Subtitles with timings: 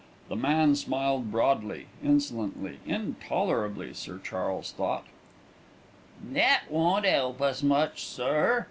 [0.29, 5.05] The man smiled broadly, insolently, intolerably, Sir Charles thought.
[6.23, 8.59] "That won't 'elp us much, sir.